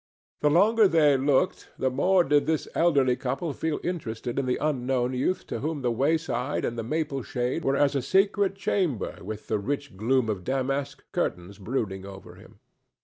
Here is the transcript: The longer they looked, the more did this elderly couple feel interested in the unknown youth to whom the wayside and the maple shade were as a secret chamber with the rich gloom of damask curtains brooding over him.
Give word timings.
The 0.39 0.49
longer 0.49 0.87
they 0.87 1.15
looked, 1.15 1.69
the 1.77 1.91
more 1.91 2.23
did 2.23 2.47
this 2.47 2.67
elderly 2.73 3.15
couple 3.15 3.53
feel 3.53 3.79
interested 3.83 4.39
in 4.39 4.47
the 4.47 4.57
unknown 4.57 5.13
youth 5.13 5.45
to 5.45 5.59
whom 5.59 5.83
the 5.83 5.91
wayside 5.91 6.65
and 6.65 6.75
the 6.75 6.81
maple 6.81 7.21
shade 7.21 7.63
were 7.63 7.77
as 7.77 7.93
a 7.93 8.01
secret 8.01 8.55
chamber 8.55 9.19
with 9.21 9.45
the 9.45 9.59
rich 9.59 9.95
gloom 9.95 10.27
of 10.27 10.43
damask 10.43 11.03
curtains 11.11 11.59
brooding 11.59 12.03
over 12.03 12.33
him. 12.33 12.57